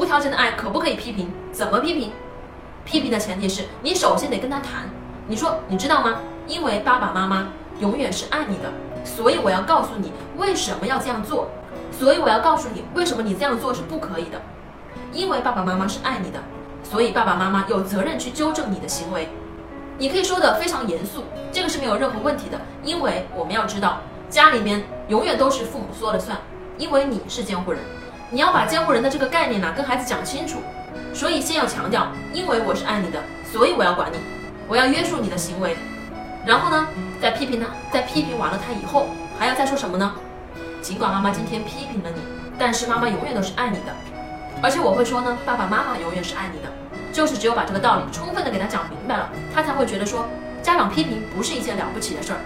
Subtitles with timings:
[0.00, 1.30] 无条件的爱可不可以批评？
[1.52, 2.10] 怎么批评？
[2.86, 4.88] 批评的前提是你首先得跟他谈。
[5.28, 6.22] 你说你知道吗？
[6.46, 7.48] 因为爸爸妈妈
[7.80, 8.72] 永远是爱你的，
[9.04, 11.50] 所以我要告诉你为什么要这样做。
[11.92, 14.40] 所以我要告诉你为什么你这样做是不可以的。
[15.12, 16.38] 因为爸爸妈妈是爱你的，
[16.82, 19.28] 所以爸爸妈妈有责任去纠正你的行为。
[19.98, 22.58] 你可以说的非常严肃，这个是没有任何问题的。
[22.82, 26.38] 因为我们要知道，家里面永远都是父母说了算，
[26.78, 27.82] 因为你是监护人，
[28.30, 30.58] 你要把监护人的这个概念呢跟孩子讲清楚。
[31.12, 34.18] 所以先要强调，因为我是爱你的，所以我要管你，
[34.68, 35.76] 我要约束你的行为。
[36.46, 36.86] 然后呢，
[37.20, 39.08] 在批评呢，在批评完了他以后，
[39.38, 40.14] 还要再说什么呢？
[40.80, 42.22] 尽管妈妈今天批评了你，
[42.58, 43.92] 但是妈妈永远都是爱你的。
[44.62, 46.68] 而且我会说呢，爸爸妈妈永远是爱你的，
[47.12, 50.24] 就是只有把这个道理充分的给他讲明白了，他才会觉得说，
[50.62, 52.38] 家长批评不是一件了不起的事儿。